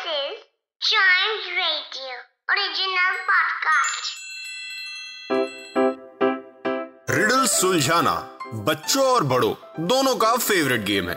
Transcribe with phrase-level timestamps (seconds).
[0.00, 0.36] This is
[0.80, 2.12] Chimes Radio
[2.52, 4.06] original podcast.
[7.10, 8.14] Riddle सुलझाना
[8.68, 9.52] बच्चों और बड़ों
[9.88, 11.14] दोनों का फेवरेट गेम है।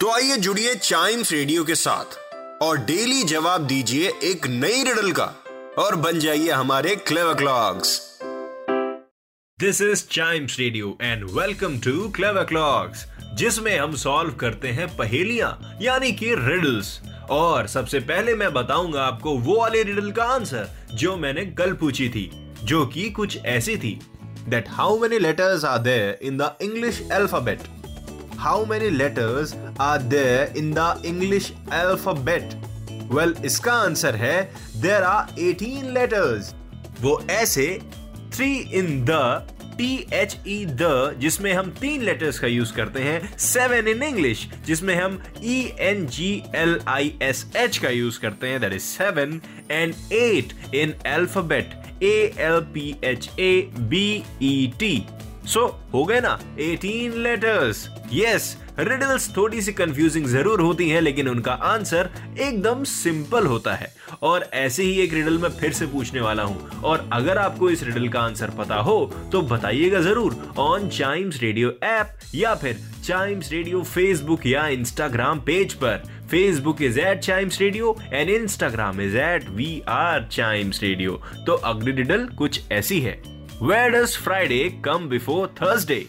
[0.00, 2.18] तो आइए जुड़िए चाइम्स रेडियो के साथ
[2.62, 5.26] और डेली जवाब दीजिए एक नई रिडल का
[5.84, 7.98] और बन जाइए हमारे clever clocks
[9.58, 13.06] this is Chimes radio and welcome to clever clocks
[13.38, 16.98] जिसमें हम सॉल्व करते हैं पहेलियाँ यानी कि रिडल्स
[17.30, 22.08] और सबसे पहले मैं बताऊँगा आपको वो वाले रिडल का आंसर जो मैंने कल पूछी
[22.08, 24.00] थी, जो कि कुछ ऐसी थी
[24.48, 27.60] that how many letters are there in the English alphabet
[28.38, 32.54] how many letters are there in the English alphabet
[33.12, 36.54] well इसका आंसर है देर आर 18 लेटर्स
[37.00, 37.80] वो ऐसे
[38.34, 39.10] three in the
[39.76, 44.48] T H E the जिसमें हम तीन letters का use करते हैं सेवन इन इंग्लिश
[44.66, 48.82] जिसमें हम E N G L I S H का यूज़ करते हैं that is
[48.82, 54.06] seven and eight in alphabet A L P H A B
[54.42, 54.96] E T
[55.46, 56.38] so so, हो गए ना?
[56.58, 62.08] 18 लेटर्स यस रिडल्स थोड़ी सी confusing ज़रूर होती हैं लेकिन उनका आंसर
[62.40, 66.80] एकदम सिंपल होता है। और ऐसे ही एक रिडल मैं फिर से पूछने वाला हूँ।
[66.82, 68.96] और अगर आपको इस रिडल का आंसर पता हो
[69.32, 75.74] तो बताइएगा ज़रूर ऑन चाइम्स रेडियो ऐप या फिर चाइम्स रेडियो फेसबुक या इंस्टाग्राम पेज
[75.74, 81.52] पर। Facebook is at Chimes radio and Instagram is at we are Chimes radio तो
[81.52, 86.06] अगली रिडल कुछ ऐसी है। Where does Friday come before Thursday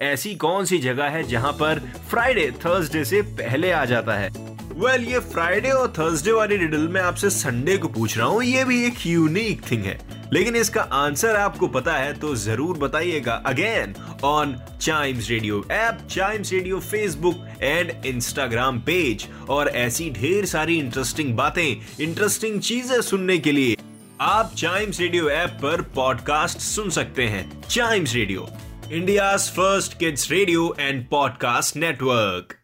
[0.00, 1.78] ऐसी कौन सी जगह है जहाँ पर
[2.10, 4.28] फ्राइडे थर्सडे से पहले आ जाता है?
[4.28, 8.42] वेल well, ये फ्राइडे और थर्सडे वाली रिडल मैं आपसे संडे को पूछ रहा हूँ
[8.44, 9.98] ये भी एक यूनिक थिंग है।
[10.32, 13.94] लेकिन इसका आंसर आपको पता है तो ज़रूर बताइएगा again
[14.24, 21.36] on Chimes radio app Chimes radio Facebook and Instagram page और ऐसी ढेर सारी इंटरेस्टिंग
[21.36, 23.76] बातें इंटरेस्टिंग चीज़ें सुनने के लिए
[24.20, 28.48] आप चाइम्स रेडियो ऐप पर पॉडकास्ट सुन सकते हैं। Chimes radio
[28.92, 32.55] India first kids radio and podcast network